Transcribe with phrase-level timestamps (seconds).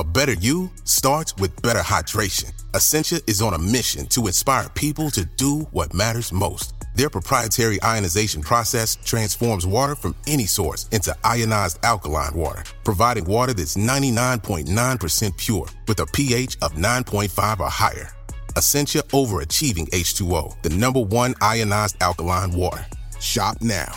[0.00, 2.54] A better you starts with better hydration.
[2.74, 6.72] Essentia is on a mission to inspire people to do what matters most.
[6.94, 13.52] Their proprietary ionization process transforms water from any source into ionized alkaline water, providing water
[13.52, 18.08] that's 99.9% pure with a pH of 9.5 or higher.
[18.56, 22.86] Essentia overachieving H2O, the number one ionized alkaline water.
[23.20, 23.94] Shop now.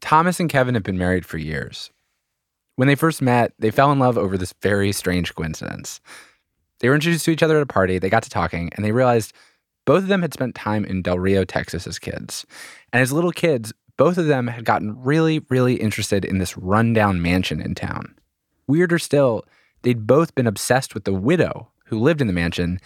[0.00, 1.90] Thomas and Kevin have been married for years.
[2.78, 6.00] When they first met, they fell in love over this very strange coincidence.
[6.78, 8.92] They were introduced to each other at a party, they got to talking, and they
[8.92, 9.32] realized
[9.84, 12.46] both of them had spent time in Del Rio, Texas as kids.
[12.92, 17.20] And as little kids, both of them had gotten really, really interested in this rundown
[17.20, 18.14] mansion in town.
[18.68, 19.44] Weirder still,
[19.82, 22.78] they'd both been obsessed with the widow who lived in the mansion.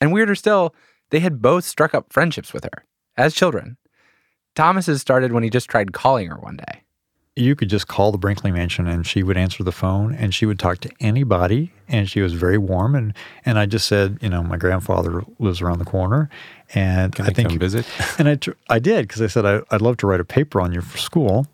[0.00, 0.74] And weirder still,
[1.10, 2.84] they had both struck up friendships with her
[3.16, 3.76] as children.
[4.56, 6.82] Thomas's started when he just tried calling her one day.
[7.36, 10.46] You could just call the Brinkley Mansion and she would answer the phone and she
[10.46, 13.12] would talk to anybody and she was very warm and
[13.44, 16.30] and I just said, you know, my grandfather lives around the corner
[16.74, 17.86] and Can I I think come visit?
[18.18, 20.60] and I, tr- I did because I said I, I'd love to write a paper
[20.60, 21.46] on you for school,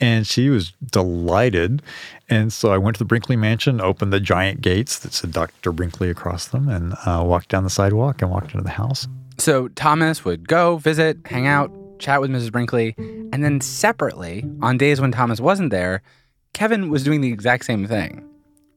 [0.00, 1.80] and she was delighted.
[2.28, 5.72] And so I went to the Brinkley Mansion, opened the giant gates that said Dr.
[5.72, 9.08] Brinkley across them, and uh, walked down the sidewalk and walked into the house.
[9.38, 12.50] So Thomas would go, visit, hang out, chat with Mrs.
[12.52, 12.94] Brinkley,
[13.32, 16.02] and then separately, on days when Thomas wasn't there,
[16.54, 18.24] Kevin was doing the exact same thing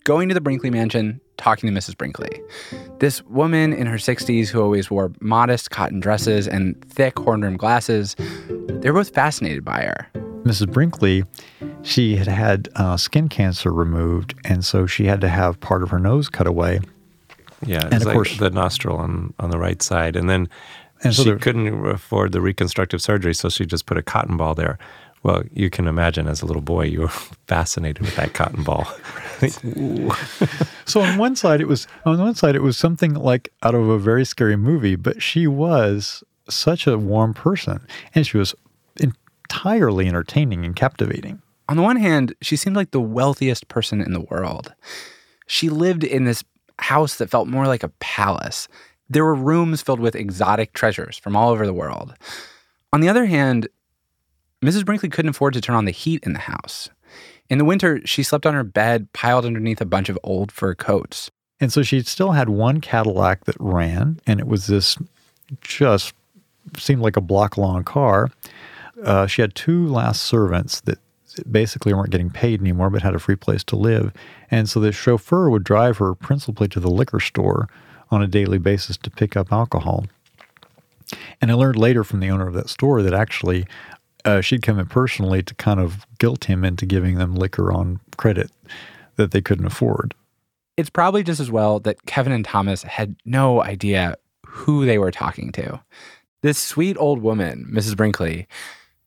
[0.03, 1.95] going to the Brinkley mansion, talking to Mrs.
[1.95, 2.41] Brinkley.
[2.97, 7.59] This woman in her 60s who always wore modest cotton dresses and thick horn rimmed
[7.59, 8.15] glasses,
[8.49, 10.07] they're both fascinated by her.
[10.43, 10.71] Mrs.
[10.71, 11.23] Brinkley,
[11.83, 15.91] she had had uh, skin cancer removed, and so she had to have part of
[15.91, 16.79] her nose cut away.
[17.63, 20.15] Yeah, And of like course- the nostril on, on the right side.
[20.15, 20.49] And then
[21.03, 24.53] And so she couldn't afford the reconstructive surgery, so she just put a cotton ball
[24.55, 24.77] there.
[25.23, 27.07] Well, you can imagine as a little boy, you were
[27.47, 28.87] fascinated with that cotton ball.
[30.91, 33.87] So on one side, it was on one side it was something like out of
[33.87, 38.53] a very scary movie, but she was such a warm person, and she was
[38.97, 41.41] entirely entertaining and captivating.
[41.69, 44.73] On the one hand, she seemed like the wealthiest person in the world.
[45.47, 46.43] She lived in this
[46.79, 48.67] house that felt more like a palace.
[49.11, 52.13] There were rooms filled with exotic treasures from all over the world.
[52.93, 53.67] On the other hand,
[54.63, 54.85] Mrs.
[54.85, 56.89] Brinkley couldn't afford to turn on the heat in the house.
[57.49, 60.75] In the winter, she slept on her bed piled underneath a bunch of old fur
[60.75, 61.29] coats.
[61.59, 64.97] And so she still had one Cadillac that ran, and it was this
[65.59, 66.13] just
[66.77, 68.31] seemed like a block long car.
[69.03, 70.99] Uh, she had two last servants that
[71.51, 74.13] basically weren't getting paid anymore, but had a free place to live.
[74.49, 77.67] And so the chauffeur would drive her principally to the liquor store
[78.11, 80.05] on a daily basis to pick up alcohol.
[81.41, 83.65] And I learned later from the owner of that store that actually
[84.25, 87.99] uh, she'd come in personally to kind of guilt him into giving them liquor on
[88.17, 88.51] credit
[89.15, 90.13] that they couldn't afford.
[90.77, 95.11] It's probably just as well that Kevin and Thomas had no idea who they were
[95.11, 95.81] talking to.
[96.41, 97.95] This sweet old woman, Mrs.
[97.95, 98.47] Brinkley,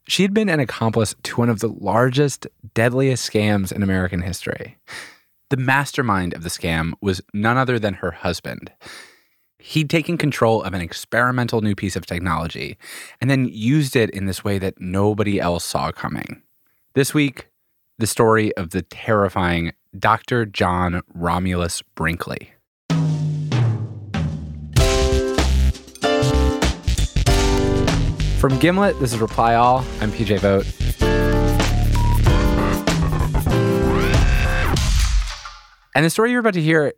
[0.06, 4.76] she'd been an accomplice to one of the largest, deadliest scams in American history.
[5.54, 8.72] The mastermind of the scam was none other than her husband.
[9.60, 12.76] He'd taken control of an experimental new piece of technology
[13.20, 16.42] and then used it in this way that nobody else saw coming.
[16.96, 17.50] This week,
[17.98, 20.44] the story of the terrifying Dr.
[20.44, 22.50] John Romulus Brinkley.
[28.40, 29.84] From Gimlet, this is Reply All.
[30.00, 30.83] I'm PJ Vogt.
[35.94, 36.92] And the story you're about to hear,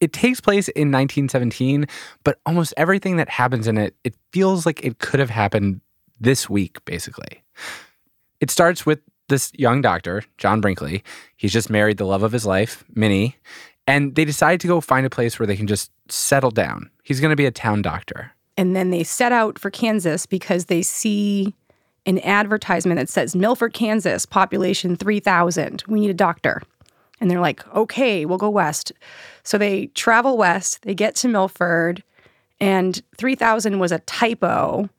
[0.00, 1.86] it takes place in 1917,
[2.24, 5.80] but almost everything that happens in it, it feels like it could have happened
[6.20, 7.42] this week, basically.
[8.40, 11.02] It starts with this young doctor, John Brinkley.
[11.36, 13.36] He's just married the love of his life, Minnie,
[13.86, 16.90] and they decide to go find a place where they can just settle down.
[17.02, 18.32] He's going to be a town doctor.
[18.56, 21.54] And then they set out for Kansas because they see
[22.04, 25.84] an advertisement that says Milford, Kansas, population 3,000.
[25.86, 26.62] We need a doctor.
[27.22, 28.90] And they're like, okay, we'll go west.
[29.44, 32.02] So they travel west, they get to Milford,
[32.58, 34.90] and 3,000 was a typo.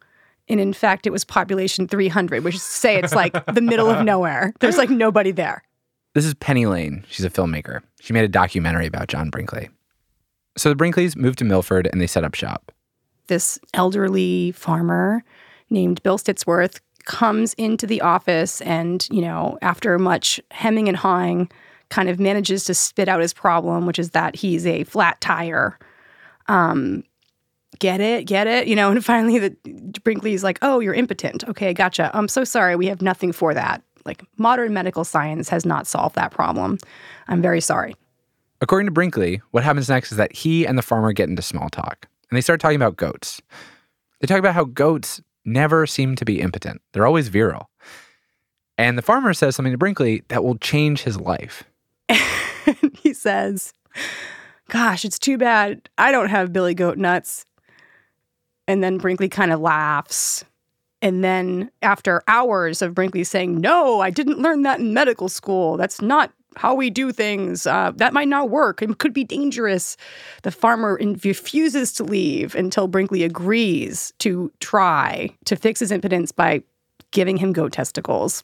[0.48, 3.90] And in fact, it was population 300, which is to say it's like the middle
[3.90, 4.54] of nowhere.
[4.62, 5.64] There's like nobody there.
[6.14, 7.04] This is Penny Lane.
[7.10, 7.82] She's a filmmaker.
[8.00, 9.70] She made a documentary about John Brinkley.
[10.56, 12.72] So the Brinkleys moved to Milford and they set up shop.
[13.28, 15.26] This elderly farmer
[15.70, 21.52] named Bill Stittsworth comes into the office and, you know, after much hemming and hawing,
[21.94, 25.78] kind of manages to spit out his problem, which is that he's a flat tire.
[26.48, 27.04] Um,
[27.78, 28.90] get it, get it, you know.
[28.92, 29.56] And finally, the
[30.04, 31.48] Brinkley's like, "Oh, you're impotent.
[31.48, 32.10] Okay, gotcha.
[32.16, 32.76] I'm so sorry.
[32.76, 33.84] We have nothing for that.
[34.06, 36.80] Like modern medical science has not solved that problem.
[37.28, 37.96] I'm very sorry."
[38.60, 41.70] According to Brinkley, what happens next is that he and the farmer get into small
[41.70, 43.40] talk, and they start talking about goats.
[44.20, 47.70] They talk about how goats never seem to be impotent; they're always virile.
[48.80, 51.64] And the farmer says something to Brinkley that will change his life.
[53.02, 53.74] He says,
[54.70, 57.46] Gosh, it's too bad I don't have Billy Goat nuts.
[58.68, 60.46] And then Brinkley kind of laughs.
[61.02, 65.76] And then, after hours of Brinkley saying, No, I didn't learn that in medical school.
[65.76, 67.68] That's not how we do things.
[67.68, 68.82] Uh, that might not work.
[68.82, 69.98] It could be dangerous.
[70.44, 76.64] The farmer refuses to leave until Brinkley agrees to try to fix his impotence by
[77.12, 78.42] giving him goat testicles.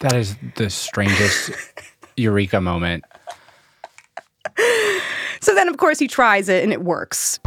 [0.00, 1.50] That is the strangest
[2.20, 3.04] eureka moment.
[5.40, 7.40] So then, of course, he tries it and it works.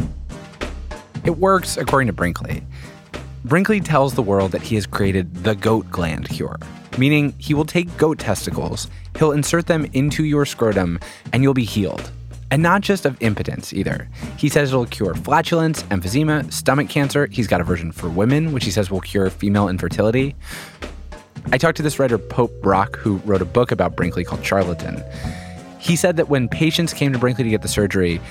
[1.23, 2.63] It works according to Brinkley.
[3.45, 6.57] Brinkley tells the world that he has created the goat gland cure,
[6.97, 8.87] meaning he will take goat testicles,
[9.17, 10.99] he'll insert them into your scrotum,
[11.33, 12.09] and you'll be healed.
[12.51, 14.07] And not just of impotence either.
[14.37, 17.27] He says it'll cure flatulence, emphysema, stomach cancer.
[17.31, 20.35] He's got a version for women, which he says will cure female infertility.
[21.51, 25.03] I talked to this writer, Pope Brock, who wrote a book about Brinkley called Charlatan.
[25.79, 28.21] He said that when patients came to Brinkley to get the surgery,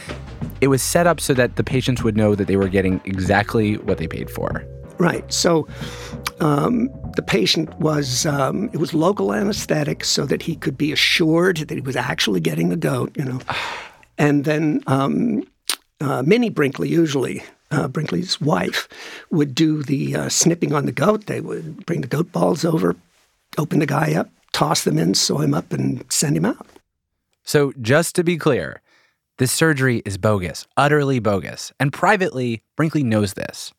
[0.61, 3.77] it was set up so that the patients would know that they were getting exactly
[3.79, 4.65] what they paid for.
[4.99, 5.31] Right.
[5.33, 5.67] So
[6.41, 11.59] um, the patient was, um, it was local anesthetic so that he could be assured
[11.59, 13.41] that he was actually getting the goat, you know.
[14.19, 15.43] And then um,
[16.01, 17.43] uh, Minnie Brinkley, usually,
[17.73, 18.89] uh, Brinkley's wife,
[19.31, 21.27] would do the uh, snipping on the goat.
[21.27, 22.97] They would bring the goat balls over,
[23.59, 26.67] open the guy up, toss them in, sew him up, and send him out.
[27.45, 28.81] So, just to be clear,
[29.39, 31.73] this surgery is bogus, utterly bogus.
[31.81, 33.73] And privately, Brinkley knows this.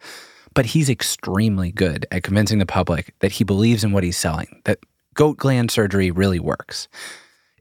[0.54, 4.62] But he's extremely good at convincing the public that he believes in what he's selling,
[4.66, 4.80] that
[5.14, 6.88] goat gland surgery really works.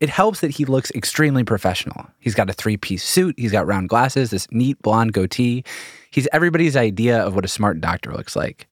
[0.01, 2.09] It helps that he looks extremely professional.
[2.19, 5.65] He's got a three piece suit, he's got round glasses, this neat blonde goatee.
[6.13, 8.69] He's everybody's idea of what a smart doctor looks like.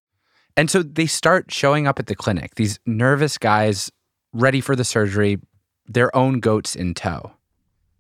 [0.57, 3.91] And so they start showing up at the clinic, these nervous guys
[4.33, 5.39] ready for the surgery,
[5.87, 7.33] their own goats in tow.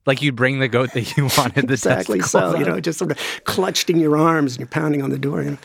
[0.06, 3.12] Like you bring the goat that you wanted the exactly so, you know, just sort
[3.12, 5.42] of clutched in your arms and you're pounding on the door.
[5.42, 5.58] You know.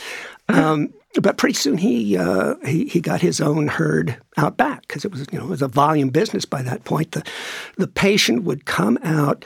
[0.47, 5.05] Um, but pretty soon he, uh, he he got his own herd out back because
[5.05, 7.11] it was you know it was a volume business by that point.
[7.13, 7.23] The
[7.77, 9.45] the patient would come out,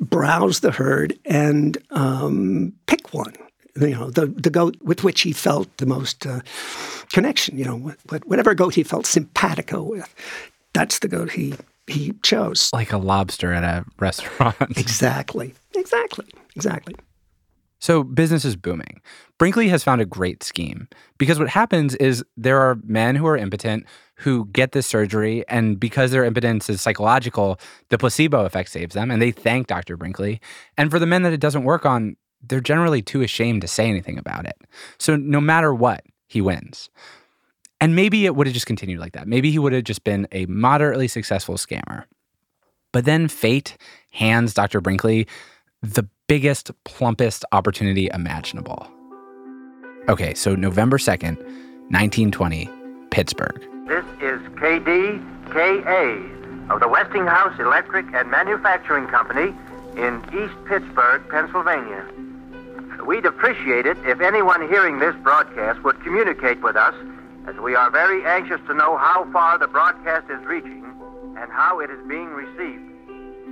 [0.00, 3.34] browse the herd, and um, pick one.
[3.80, 6.40] You know the the goat with which he felt the most uh,
[7.12, 7.56] connection.
[7.58, 7.92] You know
[8.24, 10.14] whatever goat he felt simpatico with,
[10.72, 11.54] that's the goat he
[11.86, 12.70] he chose.
[12.72, 14.56] Like a lobster at a restaurant.
[14.76, 15.54] exactly.
[15.74, 16.26] Exactly.
[16.54, 16.94] Exactly.
[17.80, 19.00] So business is booming.
[19.38, 20.86] Brinkley has found a great scheme
[21.18, 23.86] because what happens is there are men who are impotent
[24.22, 27.58] who get this surgery, and because their impotence is psychological,
[27.88, 29.96] the placebo effect saves them, and they thank Dr.
[29.96, 30.40] Brinkley.
[30.78, 33.88] And for the men that it doesn't work on, they're generally too ashamed to say
[33.88, 34.56] anything about it.
[34.98, 36.90] So no matter what, he wins.
[37.80, 39.26] And maybe it would have just continued like that.
[39.26, 42.04] Maybe he would have just been a moderately successful scammer.
[42.92, 43.76] But then fate
[44.10, 44.80] hands Dr.
[44.80, 45.26] Brinkley
[45.82, 48.88] the biggest, plumpest opportunity imaginable.
[50.08, 51.36] Okay, so November 2nd,
[51.90, 52.70] 1920,
[53.10, 53.60] Pittsburgh.
[53.88, 56.30] This is KDKA
[56.70, 59.54] of the Westinghouse Electric and Manufacturing Company
[59.96, 62.04] in East Pittsburgh, Pennsylvania.
[63.06, 66.94] We'd appreciate it if anyone hearing this broadcast would communicate with us,
[67.46, 70.84] as we are very anxious to know how far the broadcast is reaching
[71.36, 72.82] and how it is being received.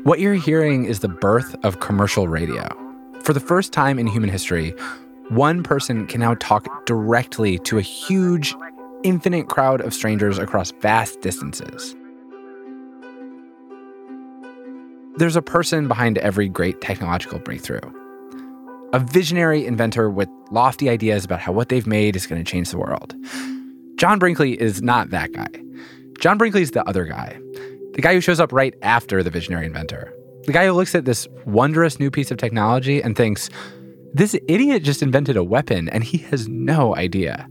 [0.04, 2.68] What you're hearing is the birth of commercial radio.
[3.22, 4.74] For the first time in human history,
[5.28, 8.54] one person can now talk directly to a huge,
[9.02, 11.94] infinite crowd of strangers across vast distances.
[15.16, 17.80] There's a person behind every great technological breakthrough.
[18.92, 22.70] A visionary inventor with lofty ideas about how what they've made is going to change
[22.70, 23.14] the world.
[23.96, 25.48] John Brinkley is not that guy.
[26.18, 27.38] John Brinkley is the other guy,
[27.92, 30.12] the guy who shows up right after the visionary inventor.
[30.44, 33.48] The guy who looks at this wondrous new piece of technology and thinks,
[34.12, 37.48] this idiot just invented a weapon and he has no idea.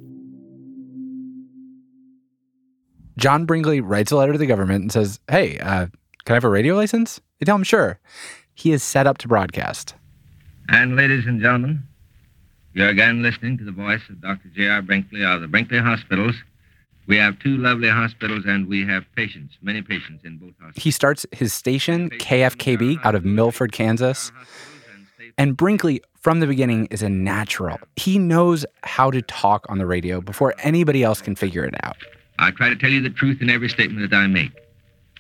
[3.18, 5.88] John Brinkley writes a letter to the government and says, Hey, uh,
[6.26, 7.22] Can I have a radio license?
[7.40, 8.00] They tell him, Sure.
[8.56, 9.96] He is set up to broadcast.
[10.72, 11.82] And ladies and gentlemen,
[12.74, 14.50] you're again listening to the voice of Dr.
[14.56, 14.84] J.R.
[14.84, 16.36] Brinkley of the Brinkley Hospitals.
[17.08, 20.84] We have two lovely hospitals and we have patients, many patients in both hospitals.
[20.84, 24.32] He starts his station, KFKB, out of Milford, Kansas.
[25.40, 27.80] And Brinkley, from the beginning, is a natural.
[27.96, 31.98] He knows how to talk on the radio before anybody else can figure it out.
[32.38, 34.52] I try to tell you the truth in every statement that I make.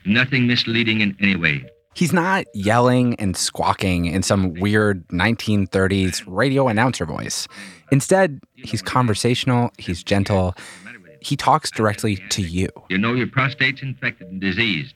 [0.05, 1.65] Nothing misleading in any way.
[1.95, 7.47] He's not yelling and squawking in some weird 1930s radio announcer voice.
[7.91, 10.55] Instead, he's conversational, he's gentle,
[11.21, 12.69] he talks directly to you.
[12.89, 14.93] You know your prostate's infected and diseased,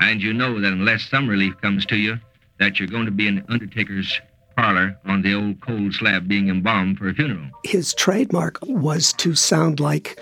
[0.00, 2.18] and you know that unless some relief comes to you,
[2.58, 4.20] that you're going to be in the undertaker's
[4.56, 7.50] parlor on the old cold slab being embalmed for a funeral.
[7.64, 10.18] His trademark was to sound like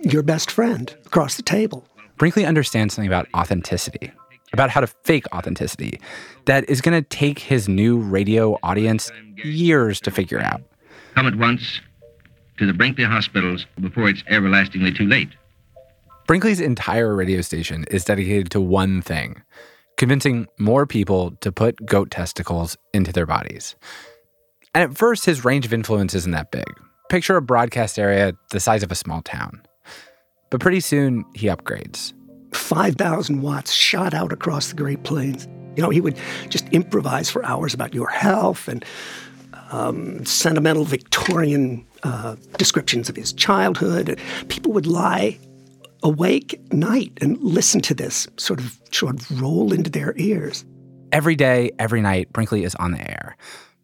[0.00, 1.86] your best friend across the table.
[2.18, 4.12] Brinkley understands something about authenticity,
[4.52, 6.00] about how to fake authenticity,
[6.46, 9.10] that is going to take his new radio audience
[9.44, 10.62] years to figure out.
[11.14, 11.80] Come at once
[12.58, 15.30] to the Brinkley hospitals before it's everlastingly too late.
[16.26, 19.42] Brinkley's entire radio station is dedicated to one thing
[20.02, 23.76] convincing more people to put goat testicles into their bodies.
[24.74, 26.64] And at first, his range of influence isn't that big.
[27.08, 29.62] Picture a broadcast area the size of a small town.
[30.50, 32.12] But pretty soon, he upgrades.
[32.52, 35.46] 5,000 watts shot out across the Great Plains.
[35.76, 36.18] You know, he would
[36.48, 38.84] just improvise for hours about your health and
[39.70, 44.18] um, sentimental Victorian uh, descriptions of his childhood.
[44.48, 45.38] People would lie
[46.02, 50.64] awake night and listen to this sort of sort of roll into their ears.
[51.12, 53.36] Every day, every night, Brinkley is on the air.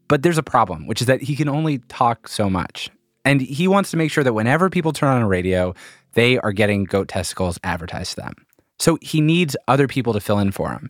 [0.09, 2.91] But there's a problem, which is that he can only talk so much.
[3.25, 5.75] And he wants to make sure that whenever people turn on a radio,
[6.15, 8.35] they are getting goat testicles advertised to them.
[8.79, 10.89] So he needs other people to fill in for him.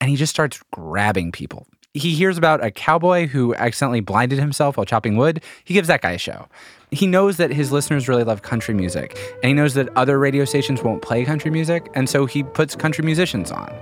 [0.00, 1.66] And he just starts grabbing people.
[1.94, 5.40] He hears about a cowboy who accidentally blinded himself while chopping wood.
[5.64, 6.48] He gives that guy a show.
[6.90, 10.44] He knows that his listeners really love country music, and he knows that other radio
[10.44, 13.72] stations won't play country music, and so he puts country musicians on.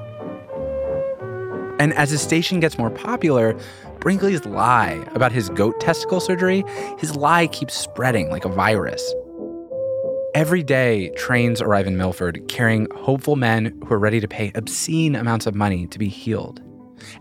[1.78, 3.59] And as his station gets more popular,
[3.99, 6.64] Brinkley's lie about his goat testicle surgery,
[6.99, 9.14] his lie keeps spreading like a virus.
[10.35, 15.15] Every day, trains arrive in Milford carrying hopeful men who are ready to pay obscene
[15.15, 16.62] amounts of money to be healed.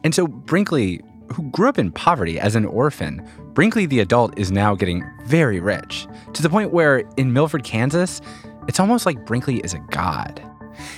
[0.06, 1.02] And so Brinkley,
[1.34, 3.22] who grew up in poverty as an orphan,
[3.54, 8.22] Brinkley the adult is now getting very rich to the point where in Milford, Kansas,
[8.70, 10.42] it's almost like Brinkley is a god.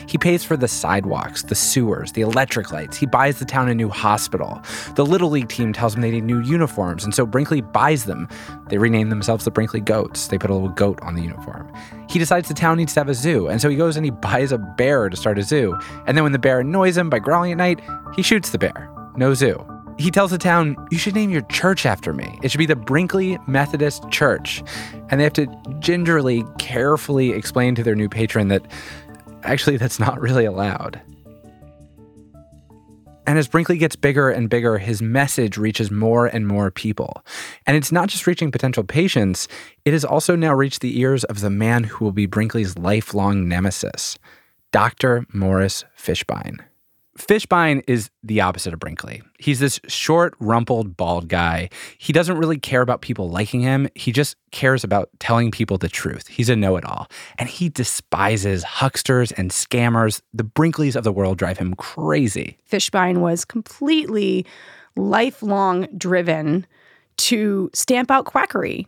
[0.08, 2.98] He pays for the sidewalks, the sewers, the electric lights.
[2.98, 4.62] He buys the town a new hospital.
[4.96, 8.28] The Little League team tells him they need new uniforms, and so Brinkley buys them.
[8.70, 10.28] They rename themselves the Brinkley Goats.
[10.28, 11.72] They put a little goat on the uniform.
[12.10, 14.12] He decides the town needs to have a zoo, and so he goes and he
[14.12, 15.78] buys a bear to start a zoo.
[16.08, 17.82] And then when the bear annoys him by growling at night,
[18.16, 18.90] he shoots the bear.
[19.16, 19.66] No zoo.
[19.98, 22.40] He tells the town, You should name your church after me.
[22.42, 24.64] It should be the Brinkley Methodist Church.
[25.10, 25.48] And they have to
[25.80, 28.64] gingerly, carefully explain to their new patron that
[29.44, 31.02] actually that's not really allowed.
[33.26, 37.24] And as Brinkley gets bigger and bigger, his message reaches more and more people.
[37.66, 39.48] And it's not just reaching potential patients,
[39.86, 43.48] it has also now reached the ears of the man who will be Brinkley's lifelong
[43.48, 44.18] nemesis,
[44.72, 45.26] Dr.
[45.34, 46.60] Morris Fishbein.
[47.18, 49.22] Fishbein is the opposite of Brinkley.
[49.38, 51.70] He's this short, rumpled, bald guy.
[52.00, 53.88] He doesn't really care about people liking him.
[53.94, 56.28] He just cares about telling people the truth.
[56.28, 57.08] He's a know it all.
[57.38, 60.22] And he despises hucksters and scammers.
[60.34, 62.58] The Brinkleys of the world drive him crazy.
[62.70, 64.46] Fishbein was completely
[64.96, 66.66] lifelong driven
[67.18, 68.88] to stamp out quackery.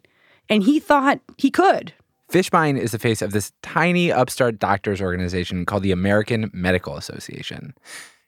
[0.49, 1.93] And he thought he could.
[2.31, 7.75] Fishbein is the face of this tiny upstart doctors organization called the American Medical Association.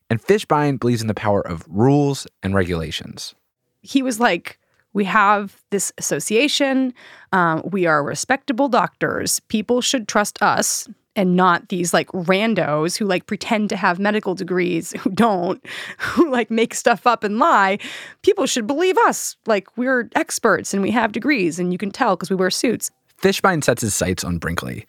[0.10, 3.36] And Fishbein believes in the power of rules and regulations.
[3.82, 4.60] He was like,
[4.94, 6.94] we have this association.
[7.32, 9.40] Um, we are respectable doctors.
[9.42, 10.88] People should trust us
[11.18, 15.64] and not these like randos who like pretend to have medical degrees who don't,
[15.98, 17.80] who like make stuff up and lie.
[18.22, 19.36] People should believe us.
[19.46, 22.92] Like we're experts and we have degrees, and you can tell because we wear suits.
[23.22, 24.86] Fishbein sets his sights on Brinkley.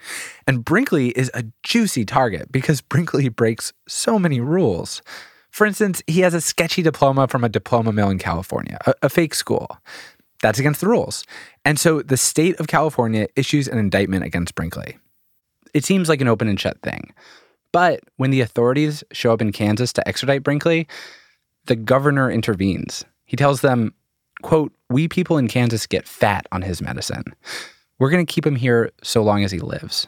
[0.46, 5.02] And Brinkley is a juicy target because Brinkley breaks so many rules.
[5.50, 9.08] For instance, he has a sketchy diploma from a diploma mill in California, a, a
[9.08, 9.78] fake school.
[10.42, 11.24] That's against the rules.
[11.64, 14.98] And so the state of California issues an indictment against Brinkley.
[15.74, 17.12] It seems like an open and shut thing.
[17.72, 20.86] But when the authorities show up in Kansas to extradite Brinkley,
[21.66, 23.04] the governor intervenes.
[23.24, 23.92] He tells them,
[24.42, 27.24] quote, we people in Kansas get fat on his medicine.
[27.98, 30.06] We're going to keep him here so long as he lives.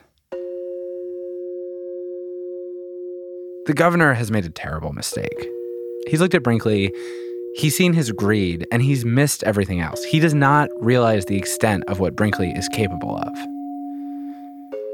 [3.66, 5.49] The governor has made a terrible mistake.
[6.06, 6.92] He's looked at Brinkley,
[7.56, 10.04] he's seen his greed, and he's missed everything else.
[10.04, 13.37] He does not realize the extent of what Brinkley is capable of.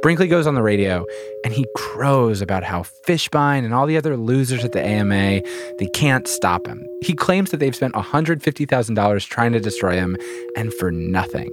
[0.01, 1.05] Brinkley goes on the radio
[1.45, 5.43] and he crows about how Fishbein and all the other losers at the AMA,
[5.79, 6.87] they can't stop him.
[7.03, 10.17] He claims that they've spent $150,000 trying to destroy him
[10.57, 11.51] and for nothing.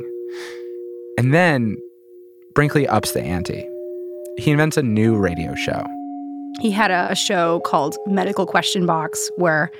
[1.17, 1.77] And then
[2.55, 3.67] Brinkley ups the ante.
[4.37, 5.85] He invents a new radio show.
[6.59, 9.71] He had a, a show called Medical Question Box where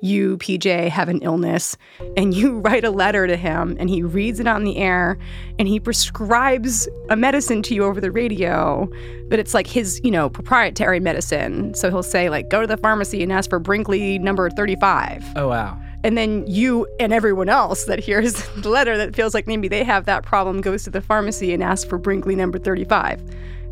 [0.00, 1.76] you, PJ, have an illness
[2.16, 5.18] and you write a letter to him and he reads it on the air
[5.58, 8.88] and he prescribes a medicine to you over the radio,
[9.28, 11.74] but it's like his, you know, proprietary medicine.
[11.74, 15.24] So he'll say, like, go to the pharmacy and ask for Brinkley number 35.
[15.36, 15.78] Oh, wow.
[16.04, 19.84] And then you and everyone else that hears the letter that feels like maybe they
[19.84, 23.22] have that problem goes to the pharmacy and asks for Brinkley number 35.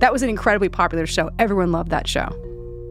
[0.00, 1.30] That was an incredibly popular show.
[1.38, 2.28] Everyone loved that show.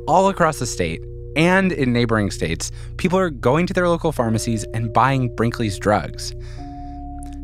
[0.07, 1.01] All across the state,
[1.35, 6.33] and in neighboring states, people are going to their local pharmacies and buying Brinkley's drugs.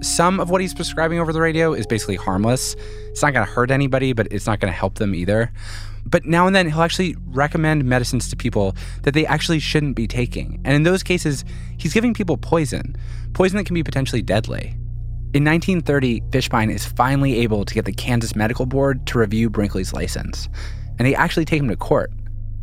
[0.01, 2.75] Some of what he's prescribing over the radio is basically harmless.
[3.10, 5.51] It's not going to hurt anybody, but it's not going to help them either.
[6.05, 10.08] But now and then, he'll actually recommend medicines to people that they actually shouldn't be
[10.08, 10.60] taking.
[10.65, 11.46] And in those cases,
[11.77, 12.96] he's giving people poison,
[13.34, 14.75] poison that can be potentially deadly.
[15.34, 19.93] In 1930, Fishbein is finally able to get the Kansas Medical Board to review Brinkley's
[19.93, 20.50] license.
[21.00, 22.12] And they actually take him to court.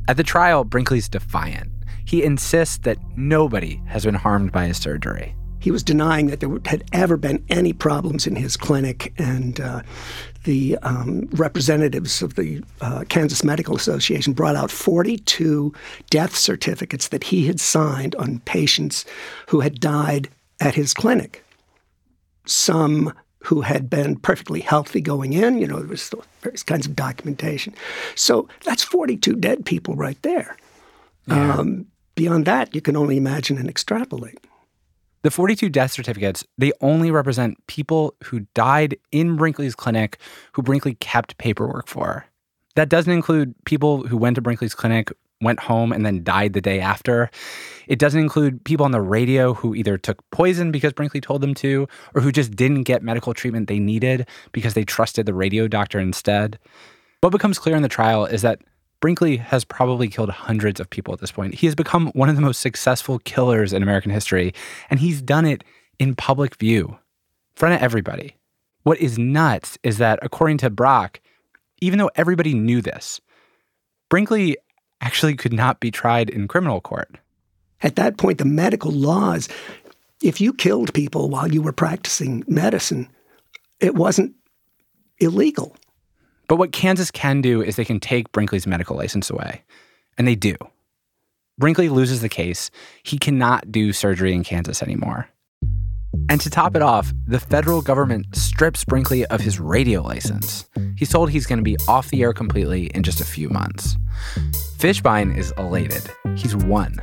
[0.07, 1.73] At the trial, Brinkley's defiant.
[2.05, 5.35] He insists that nobody has been harmed by his surgery.
[5.61, 9.83] He was denying that there had ever been any problems in his clinic, and uh,
[10.49, 15.75] the um, representatives of the uh, Kansas Medical Association brought out 42
[16.09, 19.05] death certificates that he had signed on patients
[19.49, 21.45] who had died at his clinic.
[22.47, 25.59] Some who had been perfectly healthy going in.
[25.59, 27.75] You know, there was various kinds of documentation.
[28.15, 30.57] So that's 42 dead people right there.
[31.27, 31.57] Yeah.
[31.57, 34.39] Um, beyond that, you can only imagine and extrapolate.
[35.23, 40.19] The 42 death certificates, they only represent people who died in Brinkley's clinic
[40.53, 42.27] who Brinkley kept paperwork for.
[42.77, 46.61] That doesn't include people who went to Brinkley's clinic went home and then died the
[46.61, 47.31] day after.
[47.87, 51.55] It doesn't include people on the radio who either took poison because Brinkley told them
[51.55, 55.69] to, or who just didn't get medical treatment they needed because they trusted the radio
[55.69, 56.59] doctor instead.
[57.21, 58.61] What becomes clear in the trial is that
[59.01, 61.55] Brinkley has probably killed hundreds of people at this point.
[61.55, 64.53] He has become one of the most successful killers in American history,
[64.91, 65.63] and he's done it
[65.99, 68.37] in public view, in front of everybody.
[68.83, 71.21] What is nuts is that, according to Brock,
[71.81, 73.21] even though everybody knew this,
[74.09, 74.57] Brinkley
[75.01, 77.19] actually could not be tried in criminal court.
[77.83, 79.49] At that point, the medical laws,
[80.23, 83.09] if you killed people while you were practicing medicine,
[83.79, 84.35] it wasn't
[85.19, 85.77] illegal.
[86.49, 89.63] But what Kansas can do is they can take Brinkley's medical license away.
[90.17, 90.57] And they do.
[91.59, 92.71] Brinkley loses the case.
[93.03, 95.29] He cannot do surgery in Kansas anymore.
[96.31, 100.69] And to top it off, the federal government strips Brinkley of his radio license.
[100.97, 103.97] He's told he's going to be off the air completely in just a few months.
[104.79, 106.11] Fishbein is elated.
[106.37, 107.01] He's won.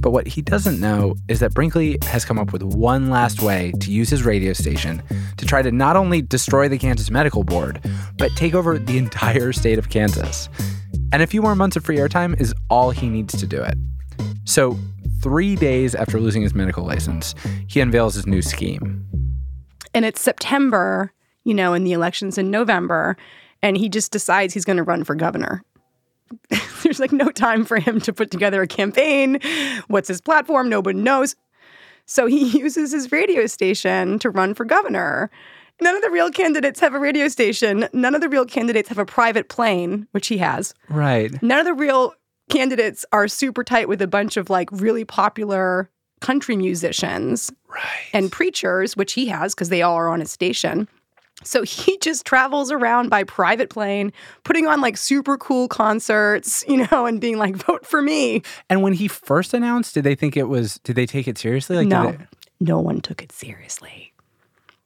[0.00, 3.72] But what he doesn't know is that Brinkley has come up with one last way
[3.80, 5.02] to use his radio station
[5.36, 7.80] to try to not only destroy the Kansas Medical Board,
[8.16, 10.48] but take over the entire state of Kansas.
[11.12, 13.76] And a few more months of free airtime is all he needs to do it.
[14.44, 14.78] So,
[15.22, 17.34] three days after losing his medical license,
[17.66, 19.04] he unveils his new scheme.
[19.94, 21.12] And it's September,
[21.44, 23.16] you know, and the election's in November,
[23.62, 25.62] and he just decides he's going to run for governor.
[26.82, 29.40] There's like no time for him to put together a campaign.
[29.88, 30.68] What's his platform?
[30.68, 31.36] Nobody knows.
[32.06, 35.30] So he uses his radio station to run for governor.
[35.80, 37.88] None of the real candidates have a radio station.
[37.92, 40.74] None of the real candidates have a private plane, which he has.
[40.88, 41.40] Right.
[41.42, 42.14] None of the real
[42.48, 45.88] candidates are super tight with a bunch of like really popular
[46.20, 48.10] country musicians right.
[48.12, 50.88] and preachers, which he has because they all are on his station.
[51.44, 54.12] So he just travels around by private plane,
[54.44, 58.42] putting on like super cool concerts, you know, and being like, vote for me.
[58.68, 61.76] And when he first announced, did they think it was, did they take it seriously?
[61.76, 62.18] Like, no, they,
[62.60, 64.12] no one took it seriously.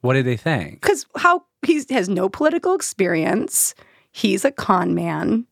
[0.00, 0.80] What did they think?
[0.80, 3.74] Because how he has no political experience.
[4.10, 5.46] He's a con man.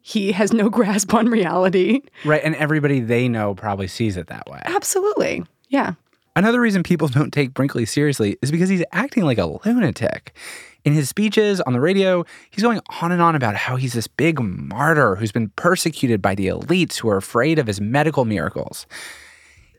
[0.00, 2.02] He has no grasp on reality.
[2.24, 2.42] Right.
[2.42, 4.60] And everybody they know probably sees it that way.
[4.64, 5.44] Absolutely.
[5.68, 5.94] Yeah.
[6.36, 10.36] Another reason people don't take Brinkley seriously is because he's acting like a lunatic.
[10.84, 14.06] In his speeches on the radio, he's going on and on about how he's this
[14.06, 18.86] big martyr who's been persecuted by the elites who are afraid of his medical miracles.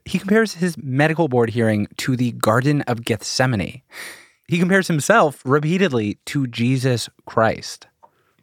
[0.05, 3.81] He compares his medical board hearing to the Garden of Gethsemane.
[4.47, 7.87] He compares himself repeatedly to Jesus Christ.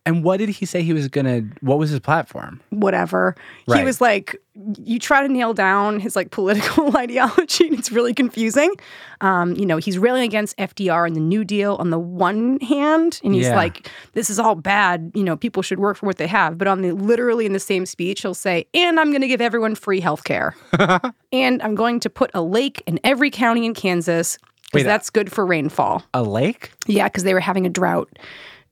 [0.04, 1.42] And what did he say he was gonna?
[1.60, 2.60] What was his platform?
[2.70, 3.36] whatever.
[3.72, 4.34] He was like,
[4.82, 8.74] you try to nail down his like political ideology, and it's really confusing.
[9.20, 13.20] Um, you know, he's railing against FDR and the New Deal on the one hand,
[13.22, 13.54] and he's Yeah.
[13.54, 15.12] like, this is all bad.
[15.14, 16.58] You know, people should work for what they have.
[16.58, 19.40] But on the literally in the same speech, he'll say, and I'm going to give
[19.40, 20.56] everyone free health care,
[21.32, 24.36] and I'm going to put a lake in every county in Kansas
[24.72, 26.02] because that's good for rainfall.
[26.14, 26.72] A lake?
[26.86, 28.08] Yeah, because they were having a drought.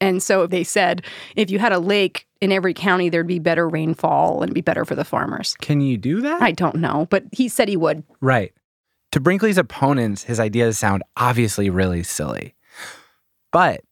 [0.00, 1.04] And so they said
[1.36, 4.60] if you had a lake in every county, there'd be better rainfall and it'd be
[4.60, 5.54] better for the farmers.
[5.60, 6.40] Can you do that?
[6.40, 8.02] I don't know, but he said he would.
[8.20, 8.52] Right.
[9.12, 12.54] To Brinkley's opponents, his ideas sound obviously really silly.
[13.52, 13.82] But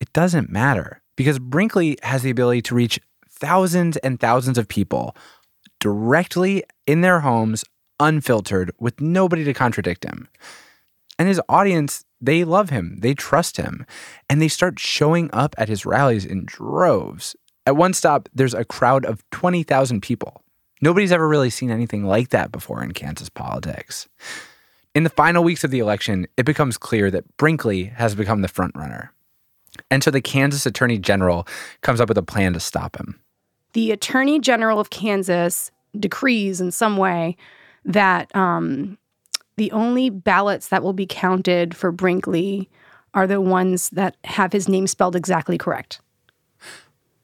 [0.00, 5.16] it doesn't matter because Brinkley has the ability to reach thousands and thousands of people
[5.78, 7.64] directly in their homes,
[8.00, 10.28] unfiltered, with nobody to contradict him.
[11.18, 13.86] And his audience, they love him, they trust him,
[14.28, 17.36] and they start showing up at his rallies in droves.
[17.66, 20.42] At one stop, there's a crowd of 20,000 people.
[20.80, 24.08] Nobody's ever really seen anything like that before in Kansas politics.
[24.94, 28.48] In the final weeks of the election, it becomes clear that Brinkley has become the
[28.48, 29.08] frontrunner.
[29.90, 31.46] And so the Kansas Attorney General
[31.80, 33.20] comes up with a plan to stop him.
[33.72, 37.36] The Attorney General of Kansas decrees in some way
[37.84, 38.96] that um,
[39.56, 42.68] the only ballots that will be counted for Brinkley
[43.14, 46.00] are the ones that have his name spelled exactly correct.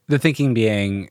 [0.08, 1.10] The thinking being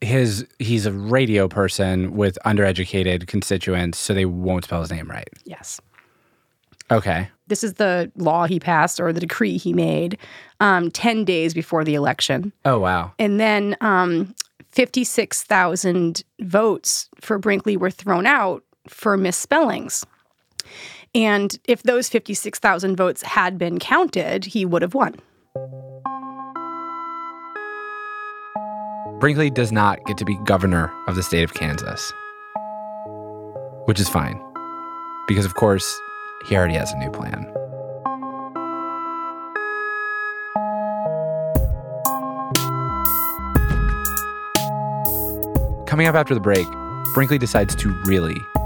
[0.00, 5.28] his he's a radio person with undereducated constituents, so they won't spell his name right.
[5.44, 5.80] Yes.
[6.90, 7.28] Okay.
[7.48, 10.18] This is the law he passed or the decree he made
[10.60, 12.52] um, 10 days before the election.
[12.64, 13.12] Oh wow.
[13.18, 14.34] And then um,
[14.70, 20.04] 56,000 votes for Brinkley were thrown out for misspellings.
[21.14, 25.14] And if those 56,000 votes had been counted, he would have won.
[29.18, 32.12] Brinkley does not get to be governor of the state of Kansas,
[33.86, 34.38] which is fine
[35.26, 35.98] because, of course,
[36.48, 37.50] he already has a new plan.
[45.86, 46.66] Coming up after the break,
[47.14, 48.36] Brinkley decides to really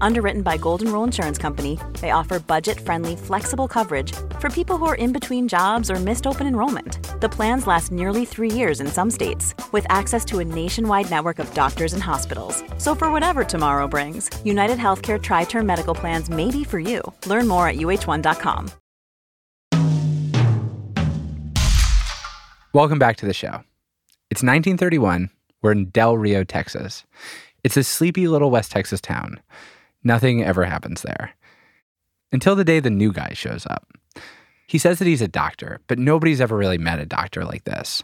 [0.00, 4.86] Underwritten by Golden Rule Insurance Company, they offer budget friendly, flexible coverage for people who
[4.86, 7.20] are in between jobs or missed open enrollment.
[7.20, 11.38] The plans last nearly three years in some states, with access to a nationwide network
[11.38, 12.62] of doctors and hospitals.
[12.78, 17.00] So, for whatever tomorrow brings, United Healthcare Tri Term Medical Plans may be for you.
[17.26, 18.70] Learn more at uh1.com.
[22.74, 23.64] Welcome back to the show.
[24.30, 25.28] It's 1931.
[25.60, 27.04] We're in Del Rio, Texas.
[27.62, 29.40] It's a sleepy little West Texas town.
[30.04, 31.34] Nothing ever happens there.
[32.32, 33.86] Until the day the new guy shows up.
[34.66, 38.02] He says that he's a doctor, but nobody's ever really met a doctor like this.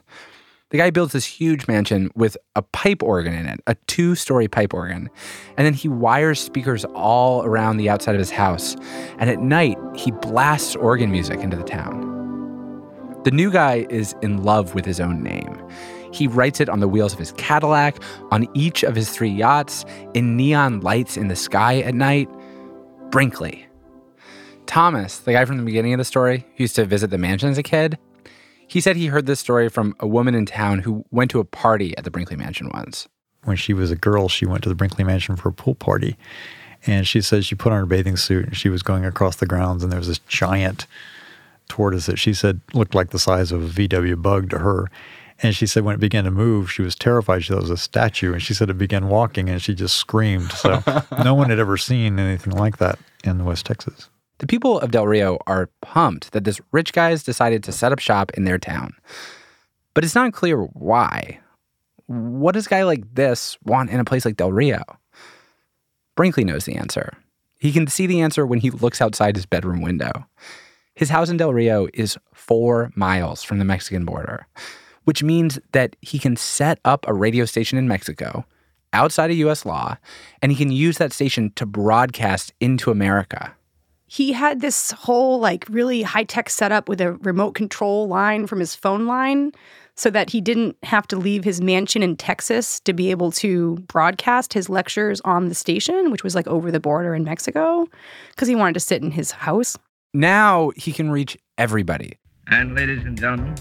[0.71, 4.49] The guy builds this huge mansion with a pipe organ in it, a two story
[4.49, 5.09] pipe organ.
[5.57, 8.77] And then he wires speakers all around the outside of his house.
[9.19, 12.05] And at night, he blasts organ music into the town.
[13.25, 15.59] The new guy is in love with his own name.
[16.13, 19.85] He writes it on the wheels of his Cadillac, on each of his three yachts,
[20.15, 22.29] in neon lights in the sky at night.
[23.11, 23.67] Brinkley.
[24.67, 27.49] Thomas, the guy from the beginning of the story, who used to visit the mansion
[27.49, 27.99] as a kid,
[28.69, 31.45] he said he heard this story from a woman in town who went to a
[31.45, 33.09] party at the Brinkley Mansion once.
[33.45, 36.19] When she was a girl, she went to the Brinkley Mansion for a pool party.
[36.87, 39.47] And she said she put on her bathing suit and she was going across the
[39.47, 40.87] grounds, and there was this giant
[41.69, 44.91] tortoise that she said looked like the size of a VW bug to her.
[45.41, 47.45] And she said when it began to move, she was terrified.
[47.45, 48.33] She thought it was a statue.
[48.33, 50.51] And she said it began walking and she just screamed.
[50.53, 50.83] So
[51.25, 54.11] no one had ever seen anything like that in West Texas.
[54.39, 57.99] The people of Del Rio are pumped that this rich guy's decided to set up
[57.99, 58.95] shop in their town.
[59.95, 61.41] But it's not clear why.
[62.07, 64.83] What does a guy like this want in a place like Del Rio?
[66.17, 67.13] Brinkley knows the answer.
[67.59, 70.27] He can see the answer when he looks outside his bedroom window.
[70.95, 74.47] His house in Del Rio is four miles from the Mexican border,
[75.09, 78.45] which means that he can set up a radio station in Mexico
[78.93, 79.97] outside of US law,
[80.43, 83.55] and he can use that station to broadcast into America
[84.11, 88.59] he had this whole like really high tech setup with a remote control line from
[88.59, 89.53] his phone line
[89.95, 93.77] so that he didn't have to leave his mansion in Texas to be able to
[93.89, 97.87] broadcast his lectures on the station, which was like over the border in Mexico,
[98.31, 99.77] because he wanted to sit in his house.
[100.15, 102.17] Now he can reach everybody.
[102.47, 103.57] And ladies and gentlemen,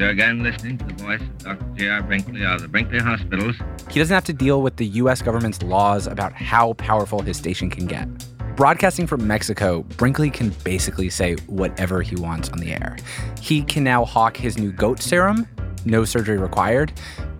[0.00, 1.64] you're again listening to the voice of Dr.
[1.74, 2.02] J.R.
[2.02, 3.56] Brinkley of the Brinkley Hospitals.
[3.90, 5.20] He doesn't have to deal with the U.S.
[5.20, 8.08] government's laws about how powerful his station can get.
[8.56, 12.96] Broadcasting from Mexico, Brinkley can basically say whatever he wants on the air.
[13.42, 15.46] He can now hawk his new goat serum,
[15.84, 16.92] no surgery required,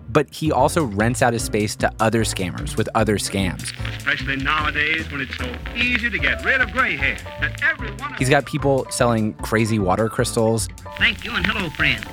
[0.09, 3.73] but he also rents out his space to other scammers with other scams.
[3.97, 7.17] Especially nowadays when it's so easy to get rid of gray hair.
[7.39, 10.67] That everyone He's got people selling crazy water crystals.
[10.97, 12.05] Thank you and hello, friends.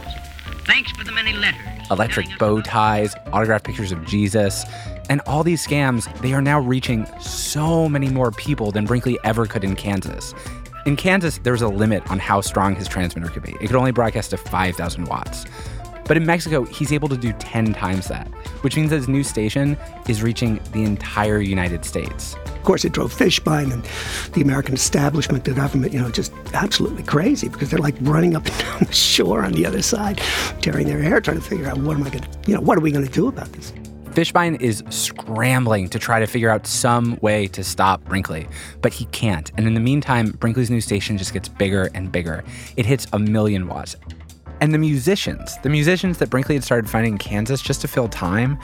[0.69, 1.91] Thanks for the many letters.
[1.91, 4.67] Electric bow ties, autographed pictures of Jesus.
[5.09, 9.47] And all these scams, they are now reaching so many more people than Brinkley ever
[9.47, 10.35] could in Kansas.
[10.85, 13.53] In Kansas, there was a limit on how strong his transmitter could be.
[13.63, 15.47] It could only broadcast to 5,000 watts.
[16.09, 18.27] But in Mexico, he's able to do 10 times that,
[18.63, 19.77] which means that his new station
[20.09, 22.35] is reaching the entire United States.
[22.47, 23.87] Of course, it drove Fishbein and
[24.33, 28.47] the American establishment, the government, you know, just absolutely crazy because they're like running up
[28.47, 30.21] and down the shore on the other side,
[30.63, 32.79] tearing their hair, trying to figure out what am I going to, you know, what
[32.79, 33.73] are we going to do about this?
[34.19, 38.49] Fishbein is scrambling to try to figure out some way to stop Brinkley,
[38.81, 39.53] but he can't.
[39.57, 42.43] And in the meantime, Brinkley's new station just gets bigger and bigger.
[42.77, 43.95] It hits a million watts.
[44.61, 48.09] And the musicians, the musicians that Brinkley had started finding in Kansas just to fill
[48.09, 48.59] time,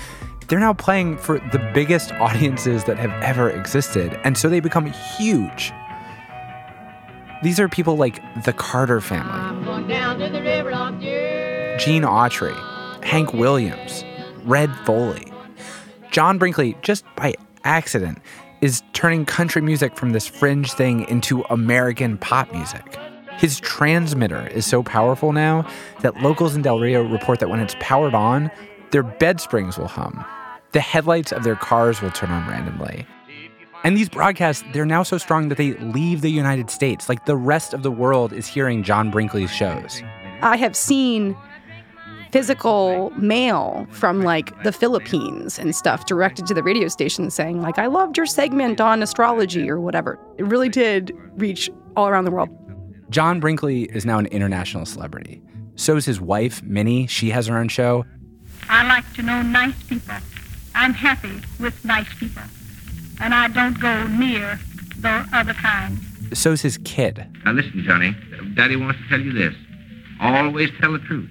[0.49, 4.19] they're now playing for the biggest audiences that have ever existed.
[4.25, 5.73] And so they become huge.
[7.43, 9.67] These are people like the Carter family,
[11.79, 12.55] Gene Autry,
[13.05, 14.05] Hank Williams,
[14.45, 15.31] Red Foley.
[16.11, 18.19] John Brinkley, just by accident,
[18.61, 22.99] is turning country music from this fringe thing into American pop music.
[23.38, 25.68] His transmitter is so powerful now
[26.01, 28.51] that locals in Del Rio report that when it's powered on,
[28.90, 30.25] their bed springs will hum.
[30.73, 33.07] The headlights of their cars will turn on randomly.
[33.85, 37.09] And these broadcasts, they're now so strong that they leave the United States.
[37.09, 40.03] Like the rest of the world is hearing John Brinkley's shows.
[40.40, 41.37] I have seen
[42.33, 47.79] physical mail from like the Philippines and stuff directed to the radio station saying like
[47.79, 50.18] I loved your segment on astrology or whatever.
[50.38, 52.49] It really did reach all around the world.
[53.11, 55.43] John Brinkley is now an international celebrity.
[55.77, 57.07] So is his wife, Minnie.
[57.07, 58.05] She has her own show.
[58.69, 60.14] I like to know nice people.
[60.75, 62.43] I'm happy with nice people.
[63.21, 64.59] And I don't go near
[64.99, 65.99] the other kind.
[66.33, 67.27] So's his kid.
[67.45, 68.17] Now listen, Johnny.
[68.55, 69.55] Daddy wants to tell you this.
[70.21, 71.31] Always tell the truth.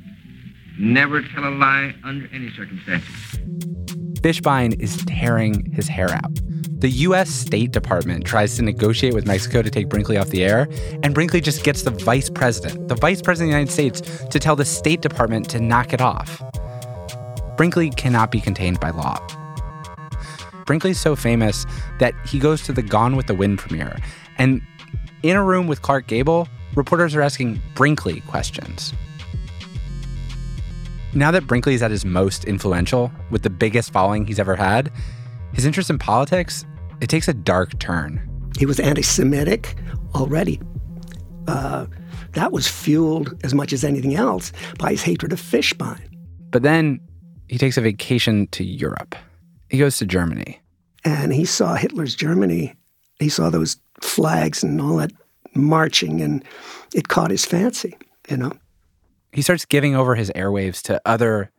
[0.79, 3.09] Never tell a lie under any circumstances.
[4.21, 6.31] Fishbein is tearing his hair out.
[6.83, 7.29] The U.S.
[7.29, 10.67] State Department tries to negotiate with Mexico to take Brinkley off the air,
[11.01, 14.37] and Brinkley just gets the vice president, the vice president of the United States, to
[14.37, 16.43] tell the State Department to knock it off.
[17.55, 19.17] Brinkley cannot be contained by law.
[20.65, 21.65] Brinkley's so famous
[21.99, 23.97] that he goes to the Gone with the Wind premiere,
[24.37, 24.61] and
[25.23, 28.93] in a room with Clark Gable, reporters are asking Brinkley questions.
[31.13, 34.91] Now that Brinkley is at his most influential, with the biggest following he's ever had,
[35.53, 36.65] his interest in politics,
[37.01, 38.29] it takes a dark turn.
[38.57, 39.75] He was anti Semitic
[40.15, 40.59] already.
[41.47, 41.87] Uh,
[42.33, 45.99] that was fueled as much as anything else by his hatred of Fishbein.
[46.49, 46.99] But then
[47.47, 49.15] he takes a vacation to Europe.
[49.69, 50.61] He goes to Germany.
[51.03, 52.75] And he saw Hitler's Germany.
[53.19, 55.11] He saw those flags and all that
[55.53, 56.43] marching, and
[56.93, 57.95] it caught his fancy,
[58.29, 58.51] you know.
[59.31, 61.51] He starts giving over his airwaves to other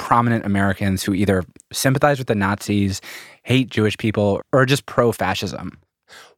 [0.00, 3.00] prominent Americans who either sympathize with the Nazis,
[3.42, 5.78] hate Jewish people, or just pro fascism.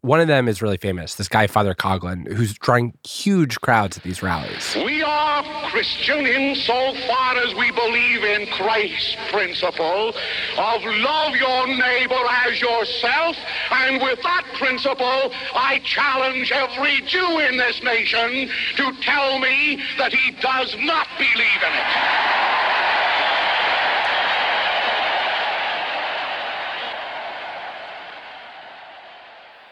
[0.02, 4.02] One of them is really famous, this guy, Father Coughlin, who's drawing huge crowds at
[4.02, 4.74] these rallies.
[4.74, 10.12] We are Christian insofar as we believe in Christ's principle
[10.58, 13.36] of love your neighbor as yourself.
[13.70, 20.12] And with that principle, I challenge every Jew in this nation to tell me that
[20.12, 22.71] he does not believe in it.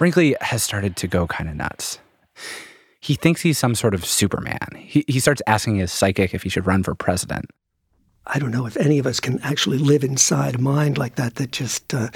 [0.00, 1.98] Brinkley has started to go kind of nuts.
[3.00, 4.68] He thinks he's some sort of Superman.
[4.74, 7.50] He, he starts asking his psychic if he should run for president.
[8.26, 11.34] I don't know if any of us can actually live inside a mind like that
[11.34, 12.08] that just, uh,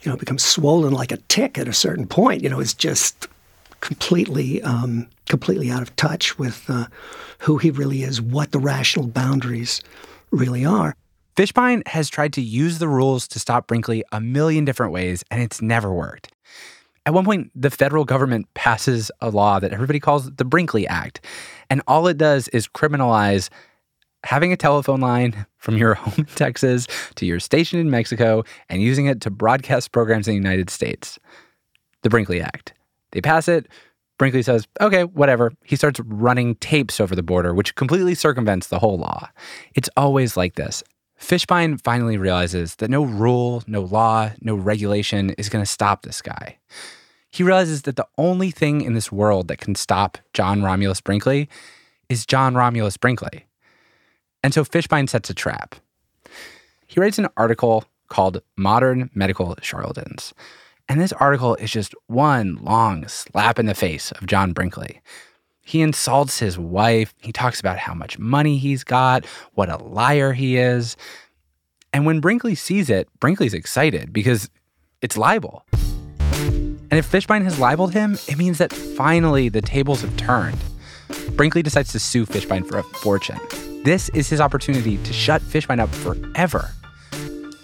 [0.00, 2.42] you know, becomes swollen like a tick at a certain point.
[2.42, 3.28] You know, it's just
[3.80, 6.86] completely, um, completely out of touch with uh,
[7.40, 9.82] who he really is, what the rational boundaries
[10.30, 10.94] really are.
[11.36, 15.42] Fishbein has tried to use the rules to stop Brinkley a million different ways, and
[15.42, 16.32] it's never worked.
[17.04, 21.24] At one point, the federal government passes a law that everybody calls the Brinkley Act.
[21.68, 23.48] And all it does is criminalize
[24.24, 26.86] having a telephone line from your home in Texas
[27.16, 31.18] to your station in Mexico and using it to broadcast programs in the United States.
[32.02, 32.72] The Brinkley Act.
[33.12, 33.68] They pass it.
[34.18, 35.52] Brinkley says, okay, whatever.
[35.64, 39.28] He starts running tapes over the border, which completely circumvents the whole law.
[39.74, 40.84] It's always like this.
[41.22, 46.20] Fishbein finally realizes that no rule, no law, no regulation is going to stop this
[46.20, 46.58] guy.
[47.30, 51.48] He realizes that the only thing in this world that can stop John Romulus Brinkley
[52.08, 53.46] is John Romulus Brinkley.
[54.42, 55.76] And so Fishbein sets a trap.
[56.88, 60.34] He writes an article called Modern Medical Charlatans.
[60.88, 65.00] And this article is just one long slap in the face of John Brinkley.
[65.62, 67.14] He insults his wife.
[67.18, 70.96] He talks about how much money he's got, what a liar he is.
[71.92, 74.50] And when Brinkley sees it, Brinkley's excited because
[75.00, 75.64] it's libel.
[75.72, 80.58] And if Fishbein has libeled him, it means that finally the tables have turned.
[81.36, 83.38] Brinkley decides to sue Fishbein for a fortune.
[83.84, 86.70] This is his opportunity to shut Fishbein up forever.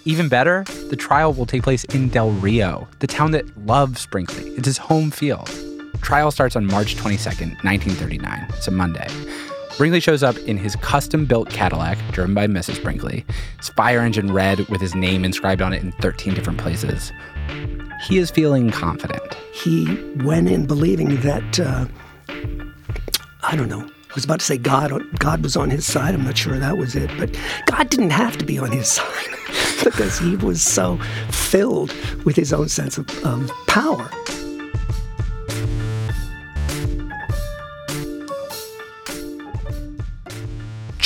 [0.05, 4.49] Even better, the trial will take place in Del Rio, the town that loves Brinkley.
[4.51, 5.51] It's his home field.
[6.03, 8.47] Trial starts on March 22nd, 1939.
[8.51, 9.09] It's a Monday.
[9.77, 12.83] Brinkley shows up in his custom built Cadillac, driven by Mrs.
[12.83, 13.25] Brinkley.
[13.59, 17.13] His fire engine red with his name inscribed on it in 13 different places.
[18.07, 19.35] He is feeling confident.
[19.53, 19.87] He
[20.25, 21.87] went in believing that, uh,
[23.43, 26.15] I don't know, I was about to say God, God was on his side.
[26.15, 29.27] I'm not sure that was it, but God didn't have to be on his side
[29.85, 30.97] because he was so
[31.31, 31.93] filled
[32.25, 34.11] with his own sense of um, power.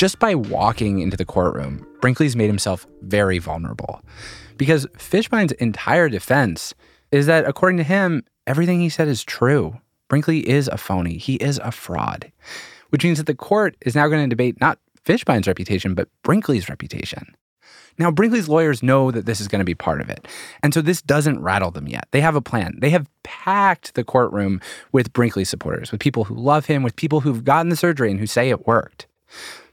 [0.03, 4.01] Just by walking into the courtroom, Brinkley's made himself very vulnerable.
[4.57, 6.73] Because Fishbein's entire defense
[7.13, 9.79] is that, according to him, everything he said is true.
[10.09, 11.17] Brinkley is a phony.
[11.17, 12.33] He is a fraud,
[12.89, 16.67] which means that the court is now going to debate not Fishbein's reputation, but Brinkley's
[16.67, 17.33] reputation.
[17.97, 20.27] Now, Brinkley's lawyers know that this is going to be part of it.
[20.61, 22.09] And so this doesn't rattle them yet.
[22.11, 22.77] They have a plan.
[22.81, 24.59] They have packed the courtroom
[24.91, 28.19] with Brinkley supporters, with people who love him, with people who've gotten the surgery and
[28.19, 29.07] who say it worked.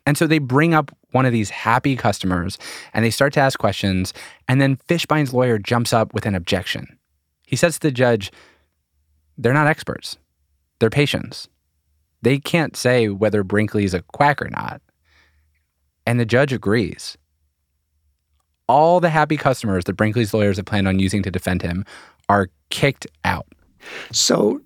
[0.06, 2.58] And so they bring up one of these happy customers
[2.92, 4.12] and they start to ask questions.
[4.48, 6.98] And then Fishbein's lawyer jumps up with an objection.
[7.46, 8.32] He says to the judge,
[9.36, 10.16] they're not experts,
[10.78, 11.48] they're patients.
[12.22, 14.82] They can't say whether Brinkley's a quack or not.
[16.06, 17.16] And the judge agrees.
[18.68, 21.84] All the happy customers that Brinkley's lawyers have planned on using to defend him
[22.28, 23.46] are kicked out.
[24.12, 24.60] So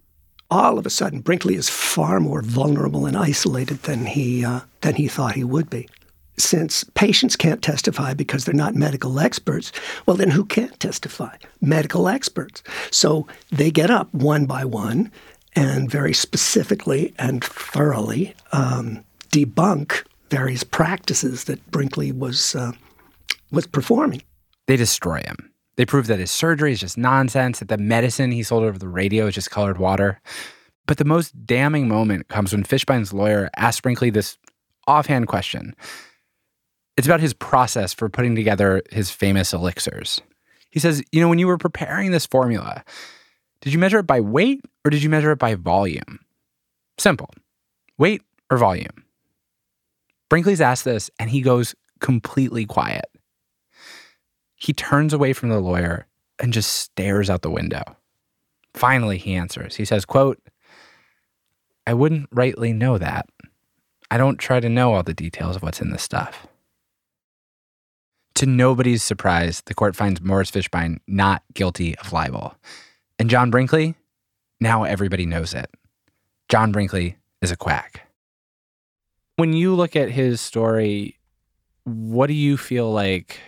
[0.55, 4.95] all of a sudden, Brinkley is far more vulnerable and isolated than he uh, than
[4.95, 5.89] he thought he would be.
[6.37, 9.73] Since patients can't testify because they're not medical experts,
[10.07, 11.37] well, then who can't testify?
[11.61, 12.63] Medical experts.
[12.91, 15.11] So they get up one by one
[15.57, 22.73] and very specifically and thoroughly um, debunk various practices that Brinkley was uh,
[23.51, 24.23] was performing.
[24.67, 25.51] They destroy him.
[25.77, 28.89] They prove that his surgery is just nonsense, that the medicine he sold over the
[28.89, 30.21] radio is just colored water.
[30.87, 34.39] But the most damning moment comes when Fishbein's lawyer asks Brinkley this
[34.87, 35.75] offhand question.
[36.97, 40.21] It's about his process for putting together his famous elixirs.
[40.71, 42.85] He says, You know, when you were preparing this formula,
[43.61, 46.21] did you measure it by weight or did you measure it by volume?
[46.99, 47.31] Simple.
[47.99, 49.05] weight or volume?
[50.29, 53.07] Brinkley's asked this and he goes completely quiet.
[54.57, 56.07] He turns away from the lawyer
[56.39, 57.83] and just stares out the window.
[58.75, 59.77] Finally, he answers.
[59.77, 60.41] He says, quote,
[61.87, 63.29] I wouldn't rightly know that.
[64.11, 66.47] I don't try to know all the details of what's in this stuff.
[68.37, 72.57] To nobody's surprise, the court finds Morris Fishbein not guilty of libel.
[73.19, 73.95] And John Brinkley,
[74.61, 75.71] now everybody knows it.
[76.49, 78.09] John Brinkley is a quack.
[79.37, 81.19] When you look at his story,
[81.85, 83.41] what do you feel like?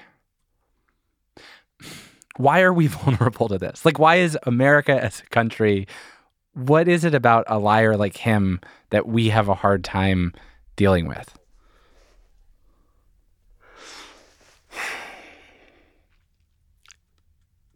[2.36, 3.84] Why are we vulnerable to this?
[3.84, 5.86] Like, why is America as a country?
[6.54, 8.60] What is it about a liar like him
[8.90, 10.32] that we have a hard time
[10.76, 11.36] dealing with?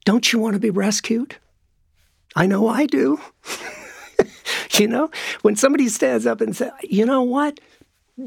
[0.05, 1.37] Don't you want to be rescued?
[2.35, 3.21] I know I do.
[4.79, 5.11] you know,
[5.43, 7.61] when somebody stands up and says, you know what?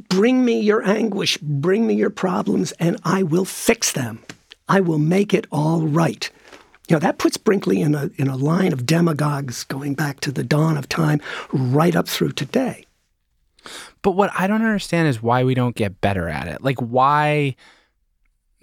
[0.09, 4.23] Bring me your anguish, bring me your problems, and I will fix them.
[4.67, 6.29] I will make it all right.
[6.89, 10.31] You know, that puts Brinkley in a, in a line of demagogues going back to
[10.31, 12.85] the dawn of time, right up through today.
[14.01, 16.61] But what I don't understand is why we don't get better at it.
[16.61, 17.55] Like, why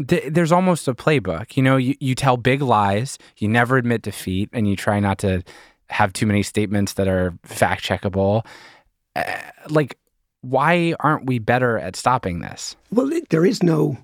[0.06, 1.56] th- there's almost a playbook.
[1.56, 5.18] You know, you, you tell big lies, you never admit defeat, and you try not
[5.20, 5.42] to
[5.88, 8.44] have too many statements that are fact checkable.
[9.16, 9.24] Uh,
[9.68, 9.96] like,
[10.42, 12.76] why aren't we better at stopping this?
[12.90, 13.98] Well, there is no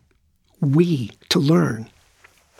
[0.60, 1.88] we to learn.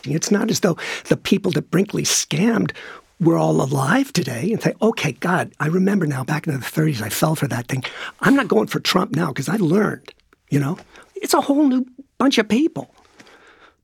[0.03, 0.77] It's not as though
[1.07, 2.71] the people that Brinkley scammed
[3.19, 7.01] were all alive today and say, okay, God, I remember now back in the 30s,
[7.01, 7.83] I fell for that thing.
[8.21, 10.13] I'm not going for Trump now because I learned,
[10.49, 10.77] you know?
[11.15, 11.85] It's a whole new
[12.19, 12.93] bunch of people.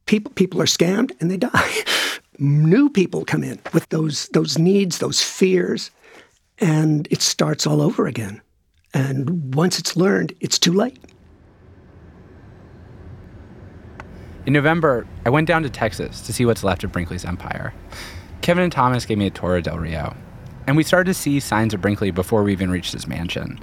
[0.06, 1.74] People, people are scammed and they die.
[2.40, 5.92] new people come in with those, those needs, those fears,
[6.60, 8.42] and it starts all over again.
[8.94, 11.00] And once it's learned, it's too late.
[14.46, 17.74] In November, I went down to Texas to see what's left of Brinkley's empire.
[18.42, 20.16] Kevin and Thomas gave me a tour of Del Rio,
[20.68, 23.58] and we started to see signs of Brinkley before we even reached his mansion.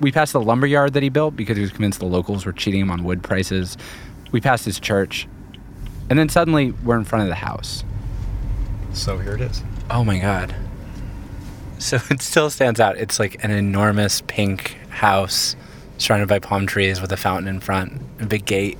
[0.00, 2.52] We passed the lumber yard that he built because he was convinced the locals were
[2.52, 3.76] cheating him on wood prices.
[4.32, 5.28] We passed his church,
[6.08, 7.84] and then suddenly we're in front of the house.
[8.94, 9.62] So here it is.
[9.90, 10.54] Oh my God.
[11.78, 12.96] So it still stands out.
[12.96, 15.56] It's like an enormous pink house
[15.98, 18.78] surrounded by palm trees with a fountain in front, a big gate.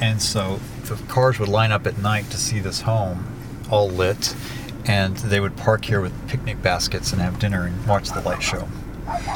[0.00, 3.26] And so the cars would line up at night to see this home
[3.70, 4.34] all lit,
[4.86, 8.42] and they would park here with picnic baskets and have dinner and watch the light
[8.42, 8.66] show.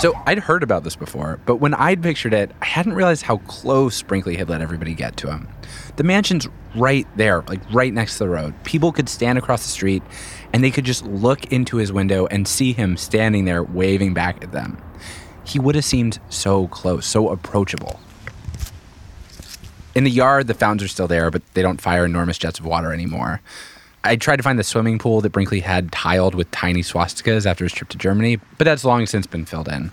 [0.00, 3.38] So I'd heard about this before, but when I'd pictured it, I hadn't realized how
[3.38, 5.48] close Brinkley had let everybody get to him.
[5.96, 6.46] The mansion's
[6.76, 8.54] right there, like right next to the road.
[8.64, 10.02] People could stand across the street
[10.52, 14.42] and they could just look into his window and see him standing there waving back
[14.42, 14.80] at them.
[15.44, 17.98] He would have seemed so close, so approachable.
[19.94, 22.64] In the yard, the fountains are still there, but they don't fire enormous jets of
[22.64, 23.40] water anymore.
[24.04, 27.64] I tried to find the swimming pool that Brinkley had tiled with tiny swastikas after
[27.64, 29.92] his trip to Germany, but that's long since been filled in.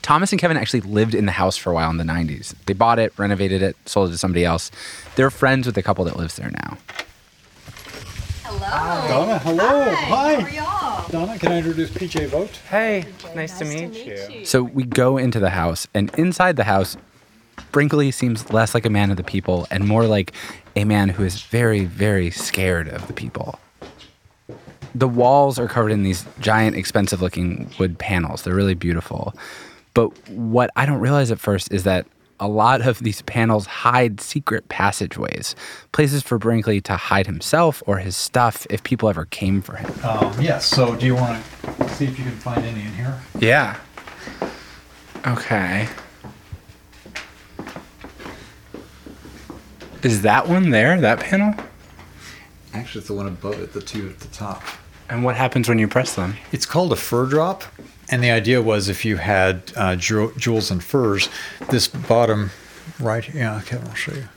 [0.00, 2.54] Thomas and Kevin actually lived in the house for a while in the 90s.
[2.64, 4.70] They bought it, renovated it, sold it to somebody else.
[5.16, 6.78] They're friends with the couple that lives there now.
[8.44, 9.08] Hello.
[9.08, 9.94] Donna, hello.
[9.94, 10.34] Hi.
[10.34, 11.08] How are y'all?
[11.10, 12.56] Donna, can I introduce PJ Vogt?
[12.70, 13.04] Hey,
[13.34, 14.46] nice, to, meet you.
[14.46, 16.96] So we go into the house, and inside the house,
[17.72, 20.32] Brinkley seems less like a man of the people and more like
[20.76, 23.58] a man who is very, very scared of the people.
[24.94, 28.42] The walls are covered in these giant, expensive looking wood panels.
[28.42, 29.34] They're really beautiful.
[29.94, 32.06] But what I don't realize at first is that
[32.40, 35.56] a lot of these panels hide secret passageways,
[35.92, 39.92] places for Brinkley to hide himself or his stuff if people ever came for him.
[40.04, 40.66] Um, yes.
[40.66, 43.20] So, do you want to see if you can find any in here?
[43.38, 43.78] Yeah.
[45.26, 45.88] Okay.
[50.02, 51.54] Is that one there, that panel?
[52.72, 54.62] Actually, it's the one above it, the two at the top.
[55.08, 56.36] And what happens when you press them?
[56.52, 57.64] It's called a fur drop.
[58.10, 61.28] And the idea was if you had uh, jew- jewels and furs,
[61.70, 62.50] this bottom
[63.00, 64.28] right, yeah, Kevin, I'll show you.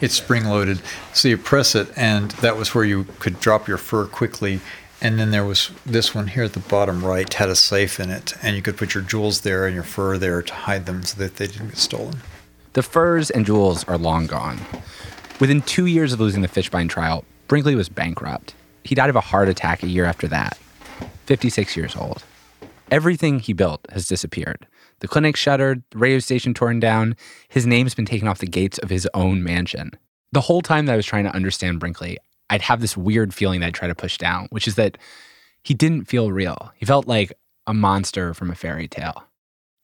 [0.00, 0.80] It's spring loaded.
[1.12, 4.60] So you press it, and that was where you could drop your fur quickly.
[5.02, 8.10] And then there was this one here at the bottom right had a safe in
[8.10, 11.04] it, and you could put your jewels there and your fur there to hide them
[11.04, 12.16] so that they didn't get stolen.
[12.72, 14.60] The furs and jewels are long gone.
[15.40, 18.54] Within two years of losing the Fishbein trial, Brinkley was bankrupt.
[18.84, 20.56] He died of a heart attack a year after that,
[21.26, 22.22] 56 years old.
[22.90, 24.66] Everything he built has disappeared.
[25.00, 27.16] The clinic shuttered, the radio station torn down,
[27.48, 29.90] his name's been taken off the gates of his own mansion.
[30.30, 32.18] The whole time that I was trying to understand Brinkley,
[32.50, 34.96] I'd have this weird feeling that I'd try to push down, which is that
[35.64, 36.72] he didn't feel real.
[36.76, 37.32] He felt like
[37.66, 39.24] a monster from a fairy tale.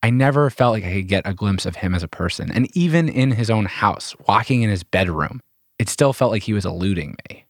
[0.03, 2.51] I never felt like I could get a glimpse of him as a person.
[2.53, 5.40] And even in his own house, walking in his bedroom,
[5.78, 7.44] it still felt like he was eluding me.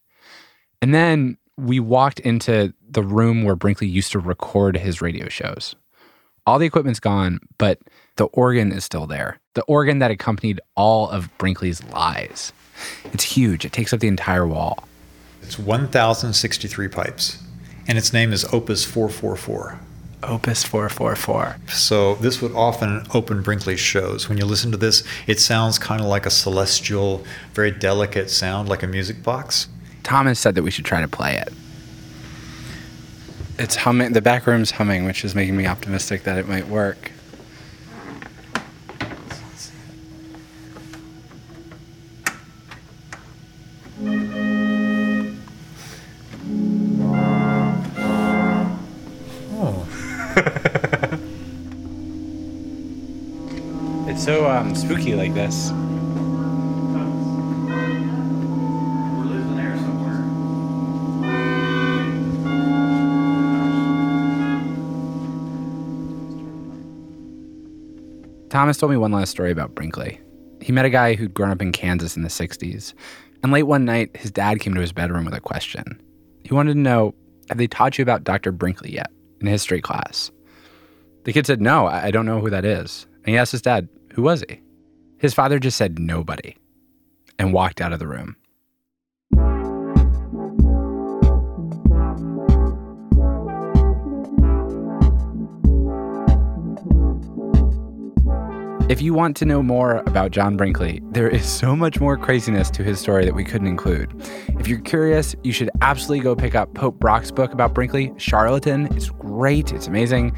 [0.80, 5.74] And then we walked into the room where Brinkley used to record his radio shows.
[6.46, 7.80] All the equipment's gone, but
[8.16, 9.40] the organ is still there.
[9.54, 12.52] The organ that accompanied all of Brinkley's lies.
[13.12, 14.86] It's huge, it takes up the entire wall.
[15.42, 17.42] It's 1,063 pipes,
[17.88, 19.80] and its name is Opus 444.
[20.26, 21.56] Opus 444.
[21.68, 24.28] So this would often open Brinkley's shows.
[24.28, 27.24] When you listen to this, it sounds kind of like a celestial,
[27.54, 29.68] very delicate sound, like a music box.
[30.02, 31.52] Thomas said that we should try to play it.
[33.58, 37.10] It's humming, the back room's humming, which is making me optimistic that it might work.
[54.26, 55.68] So um, spooky like this.
[68.50, 70.20] Thomas told me one last story about Brinkley.
[70.60, 72.94] He met a guy who'd grown up in Kansas in the 60s,
[73.44, 76.02] and late one night, his dad came to his bedroom with a question.
[76.42, 77.14] He wanted to know
[77.48, 78.50] Have they taught you about Dr.
[78.50, 80.32] Brinkley yet in history class?
[81.22, 83.06] The kid said, No, I I don't know who that is.
[83.18, 84.62] And he asked his dad, Who was he?
[85.18, 86.56] His father just said, Nobody,
[87.38, 88.34] and walked out of the room.
[98.88, 102.70] If you want to know more about John Brinkley, there is so much more craziness
[102.70, 104.14] to his story that we couldn't include.
[104.58, 108.86] If you're curious, you should absolutely go pick up Pope Brock's book about Brinkley, Charlatan.
[108.96, 110.34] It's great, it's amazing.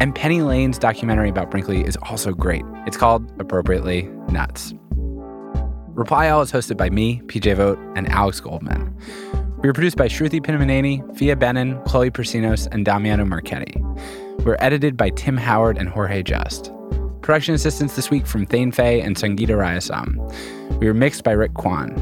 [0.00, 2.64] And Penny Lane's documentary about Brinkley is also great.
[2.86, 4.74] It's called, appropriately, Nuts.
[5.94, 8.96] Reply All is hosted by me, PJ Vogt, and Alex Goldman.
[9.62, 13.80] We were produced by Sruthi Pinnamaneni, Phia Bennin, Chloe Prasinos, and Damiano Marchetti.
[14.44, 16.72] We're edited by Tim Howard and Jorge Just.
[17.20, 20.16] Production assistance this week from Thane Fei and Sangeeta Rayasam.
[20.80, 21.94] We were mixed by Rick Kwan.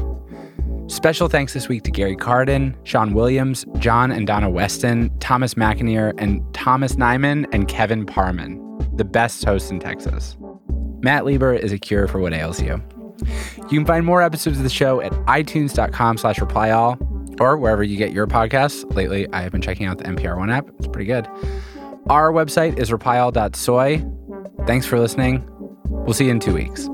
[0.91, 6.13] Special thanks this week to Gary Carden, Sean Williams, John and Donna Weston, Thomas McInerney,
[6.17, 8.59] and Thomas Nyman and Kevin Parman,
[8.97, 10.35] the best hosts in Texas.
[10.99, 12.83] Matt Lieber is a cure for what ails you.
[13.69, 17.95] You can find more episodes of the show at itunes.com slash replyall or wherever you
[17.95, 18.83] get your podcasts.
[18.93, 20.67] Lately, I have been checking out the NPR One app.
[20.77, 21.25] It's pretty good.
[22.09, 24.65] Our website is replyall.soy.
[24.67, 25.47] Thanks for listening.
[25.85, 26.89] We'll see you in two weeks.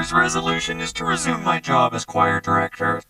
[0.00, 3.02] Year's resolution is to resume my job as choir director.